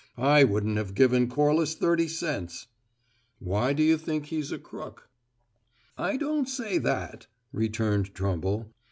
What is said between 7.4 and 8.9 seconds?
returned Trumble.